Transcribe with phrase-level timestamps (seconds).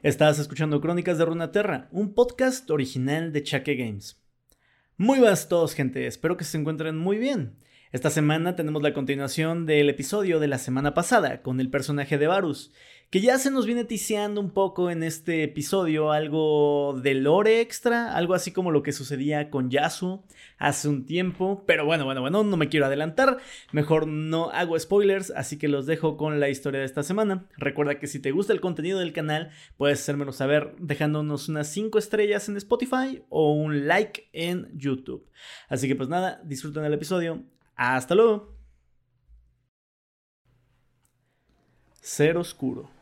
[0.00, 4.22] Estás escuchando Crónicas de Runaterra, un podcast original de Chaque Games.
[4.96, 6.06] Muy buenas todos, gente.
[6.06, 7.56] Espero que se encuentren muy bien.
[7.90, 12.28] Esta semana tenemos la continuación del episodio de la semana pasada con el personaje de
[12.28, 12.72] Varus,
[13.10, 18.14] que ya se nos viene ticiando un poco en este episodio algo de lore extra,
[18.14, 20.22] algo así como lo que sucedía con Yasu
[20.58, 23.38] hace un tiempo, pero bueno, bueno, bueno, no me quiero adelantar,
[23.72, 27.48] mejor no hago spoilers, así que los dejo con la historia de esta semana.
[27.56, 31.98] Recuerda que si te gusta el contenido del canal, puedes hacérmelo saber dejándonos unas 5
[31.98, 35.26] estrellas en Spotify o un like en YouTube.
[35.70, 37.42] Así que pues nada, disfruten el episodio
[37.74, 38.54] hasta luego.
[42.02, 42.97] Ser oscuro.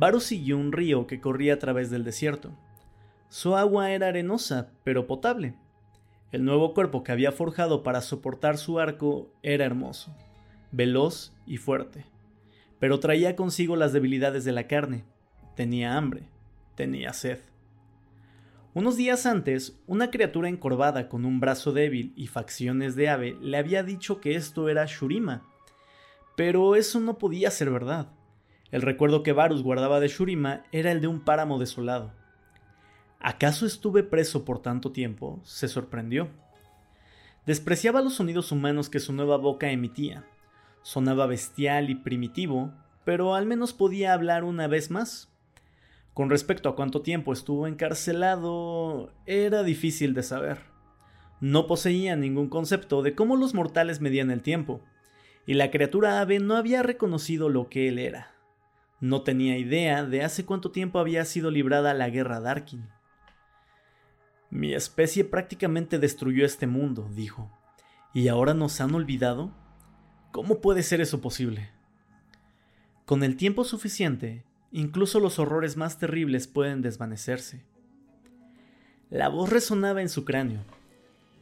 [0.00, 2.52] Varus siguió un río que corría a través del desierto.
[3.28, 5.56] Su agua era arenosa, pero potable.
[6.32, 10.16] El nuevo cuerpo que había forjado para soportar su arco era hermoso,
[10.72, 12.06] veloz y fuerte,
[12.78, 15.04] pero traía consigo las debilidades de la carne.
[15.54, 16.22] Tenía hambre,
[16.76, 17.40] tenía sed.
[18.72, 23.58] Unos días antes, una criatura encorvada con un brazo débil y facciones de ave le
[23.58, 25.46] había dicho que esto era Shurima.
[26.38, 28.08] Pero eso no podía ser verdad.
[28.70, 32.12] El recuerdo que Varus guardaba de Shurima era el de un páramo desolado.
[33.18, 35.40] ¿Acaso estuve preso por tanto tiempo?
[35.42, 36.28] se sorprendió.
[37.46, 40.24] Despreciaba los sonidos humanos que su nueva boca emitía.
[40.82, 42.72] Sonaba bestial y primitivo,
[43.04, 45.28] pero al menos podía hablar una vez más.
[46.14, 50.58] Con respecto a cuánto tiempo estuvo encarcelado, era difícil de saber.
[51.40, 54.80] No poseía ningún concepto de cómo los mortales medían el tiempo,
[55.46, 58.29] y la criatura ave no había reconocido lo que él era.
[59.00, 62.88] No tenía idea de hace cuánto tiempo había sido librada la guerra Darkin.
[64.50, 67.50] Mi especie prácticamente destruyó este mundo, dijo.
[68.12, 69.52] ¿Y ahora nos han olvidado?
[70.32, 71.70] ¿Cómo puede ser eso posible?
[73.06, 77.64] Con el tiempo suficiente, Incluso los horrores más terribles pueden desvanecerse.
[79.08, 80.62] La voz resonaba en su cráneo.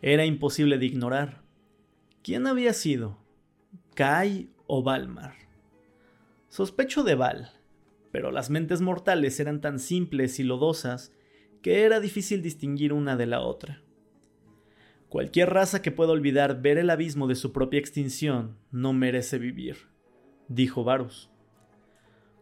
[0.00, 1.42] Era imposible de ignorar.
[2.22, 3.18] ¿Quién había sido?
[3.94, 5.34] ¿Kai o Valmar?
[6.48, 7.52] Sospecho de Val,
[8.18, 11.12] pero las mentes mortales eran tan simples y lodosas
[11.62, 13.80] que era difícil distinguir una de la otra.
[15.08, 19.76] Cualquier raza que pueda olvidar ver el abismo de su propia extinción no merece vivir,
[20.48, 21.30] dijo Varus.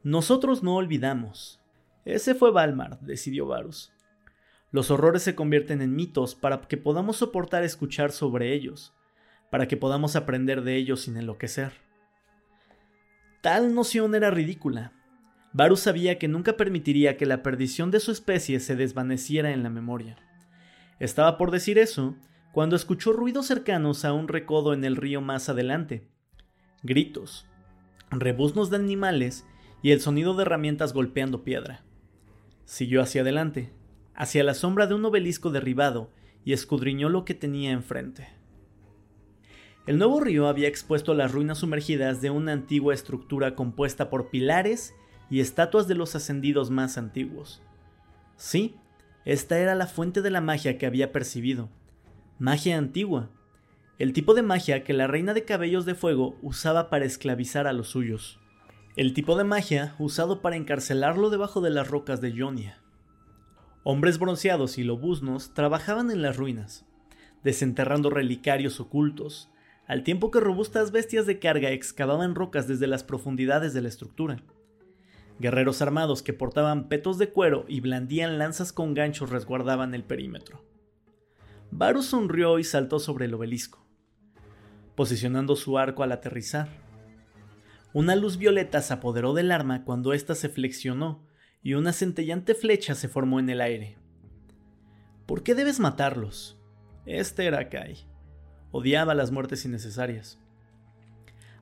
[0.03, 1.61] Nosotros no olvidamos.
[2.07, 3.93] Ese fue Valmar, decidió Varus.
[4.71, 8.95] Los horrores se convierten en mitos para que podamos soportar escuchar sobre ellos,
[9.51, 11.75] para que podamos aprender de ellos sin enloquecer.
[13.43, 14.95] Tal noción era ridícula.
[15.57, 19.71] Varus sabía que nunca permitiría que la perdición de su especie se desvaneciera en la
[19.71, 20.19] memoria.
[21.01, 22.15] Estaba por decir eso
[22.53, 26.11] cuando escuchó ruidos cercanos a un recodo en el río más adelante.
[26.83, 27.47] Gritos,
[28.11, 29.47] rebuznos de animales
[29.83, 31.87] y el sonido de herramientas golpeando piedra.
[32.67, 33.73] Siguió hacia adelante,
[34.15, 36.11] hacia la sombra de un obelisco derribado,
[36.45, 38.29] y escudriñó lo que tenía enfrente.
[39.87, 44.93] El nuevo río había expuesto las ruinas sumergidas de una antigua estructura compuesta por pilares
[45.31, 47.63] y estatuas de los ascendidos más antiguos.
[48.37, 48.77] Sí,
[49.25, 51.69] esta era la fuente de la magia que había percibido.
[52.39, 53.31] Magia antigua.
[53.99, 57.73] El tipo de magia que la reina de cabellos de fuego usaba para esclavizar a
[57.73, 58.39] los suyos
[58.97, 62.81] el tipo de magia usado para encarcelarlo debajo de las rocas de Ionia.
[63.85, 66.87] Hombres bronceados y lobuznos trabajaban en las ruinas,
[67.45, 69.51] desenterrando relicarios ocultos,
[69.87, 74.43] al tiempo que robustas bestias de carga excavaban rocas desde las profundidades de la estructura.
[75.39, 80.65] Guerreros armados que portaban petos de cuero y blandían lanzas con ganchos resguardaban el perímetro.
[81.71, 83.85] Varus sonrió y saltó sobre el obelisco,
[84.95, 86.69] posicionando su arco al aterrizar.
[87.93, 91.27] Una luz violeta se apoderó del arma cuando ésta se flexionó
[91.63, 93.99] y una centellante flecha se formó en el aire.
[95.27, 96.59] ¿Por qué debes matarlos?
[97.05, 98.07] Este era Kai.
[98.71, 100.39] Odiaba las muertes innecesarias.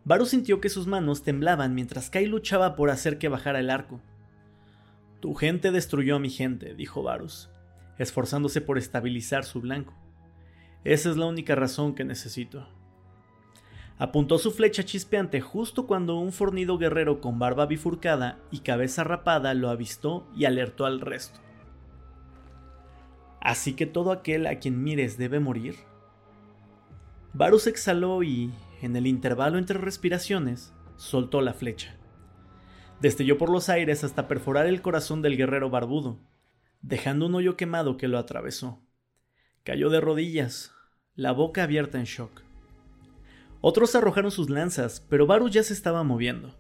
[0.05, 4.01] Varus sintió que sus manos temblaban mientras Kai luchaba por hacer que bajara el arco.
[5.21, 7.49] Tu gente destruyó a mi gente, dijo Varus,
[7.99, 9.95] esforzándose por estabilizar su blanco.
[10.85, 12.69] Esa es la única razón que necesito.
[13.97, 19.55] Apuntó su flecha chispeante justo cuando un fornido guerrero con barba bifurcada y cabeza rapada
[19.55, 21.41] lo avistó y alertó al resto.
[23.41, 25.77] ¿Así que todo aquel a quien mires debe morir?
[27.33, 28.51] Varus exhaló y,
[28.85, 31.97] en el intervalo entre respiraciones, soltó la flecha.
[33.01, 36.21] Destelló por los aires hasta perforar el corazón del guerrero barbudo,
[36.83, 38.83] dejando un hoyo quemado que lo atravesó.
[39.63, 40.73] Cayó de rodillas,
[41.15, 42.43] la boca abierta en shock.
[43.63, 46.55] Otros arrojaron sus lanzas, pero Varus ya se estaba moviendo.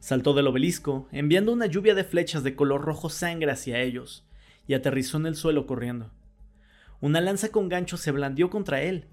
[0.00, 4.26] Saltó del obelisco, enviando una lluvia de flechas de color rojo sangre hacia ellos,
[4.66, 6.10] y aterrizó en el suelo corriendo.
[7.02, 9.04] Una lanza con gancho se blandió contra él.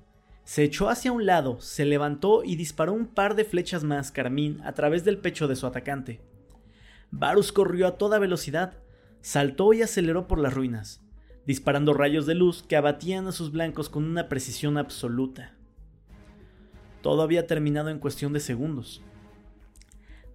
[0.45, 4.61] Se echó hacia un lado, se levantó y disparó un par de flechas más carmín
[4.63, 6.21] a través del pecho de su atacante.
[7.09, 8.77] Varus corrió a toda velocidad,
[9.21, 11.01] saltó y aceleró por las ruinas,
[11.47, 15.55] disparando rayos de luz que abatían a sus blancos con una precisión absoluta.
[17.01, 19.01] Todo había terminado en cuestión de segundos.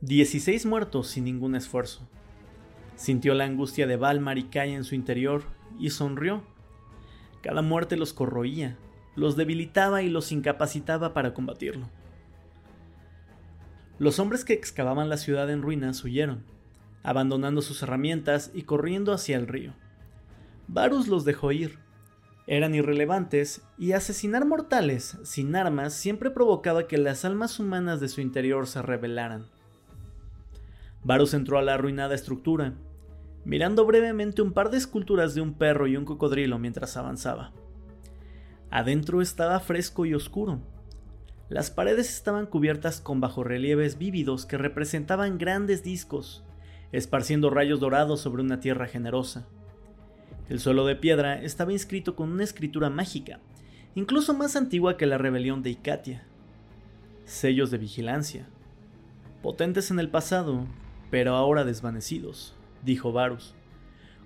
[0.01, 2.09] 16 muertos sin ningún esfuerzo.
[2.97, 5.45] Sintió la angustia de Valmar y Kai en su interior
[5.79, 6.43] y sonrió.
[7.43, 8.77] Cada muerte los corroía,
[9.17, 11.89] los debilitaba y los incapacitaba para combatirlo.
[13.99, 16.43] Los hombres que excavaban la ciudad en ruinas huyeron,
[17.03, 19.75] abandonando sus herramientas y corriendo hacia el río.
[20.69, 21.79] Varus los dejó ir.
[22.47, 28.21] Eran irrelevantes y asesinar mortales sin armas siempre provocaba que las almas humanas de su
[28.21, 29.47] interior se rebelaran.
[31.05, 32.75] Varus entró a la arruinada estructura,
[33.45, 37.53] mirando brevemente un par de esculturas de un perro y un cocodrilo mientras avanzaba.
[38.71, 40.61] Adentro estaba fresco y oscuro.
[41.49, 46.45] Las paredes estaban cubiertas con bajorrelieves vívidos que representaban grandes discos,
[46.93, 49.49] esparciendo rayos dorados sobre una tierra generosa.
[50.49, 53.41] El suelo de piedra estaba inscrito con una escritura mágica,
[53.97, 56.25] incluso más antigua que la rebelión de Icatia.
[57.25, 58.47] Sellos de vigilancia,
[59.43, 60.67] potentes en el pasado,
[61.11, 63.55] pero ahora desvanecidos, dijo Varus,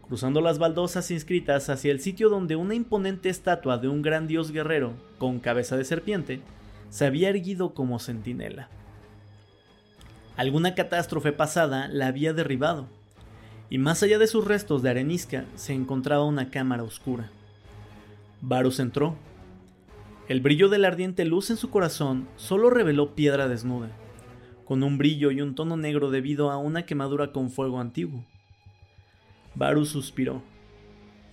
[0.07, 4.53] cruzando las baldosas inscritas hacia el sitio donde una imponente estatua de un gran dios
[4.53, 6.41] guerrero, con cabeza de serpiente,
[6.91, 8.69] se había erguido como centinela.
[10.37, 12.87] Alguna catástrofe pasada la había derribado,
[13.71, 17.31] y más allá de sus restos de arenisca se encontraba una cámara oscura.
[18.41, 19.17] Varus entró.
[20.29, 23.91] El brillo de la ardiente luz en su corazón solo reveló piedra desnuda
[24.65, 28.25] con un brillo y un tono negro debido a una quemadura con fuego antiguo.
[29.55, 30.43] Varus suspiró.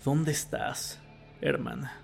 [0.03, 0.99] ¿Dónde estás,
[1.41, 1.99] hermana?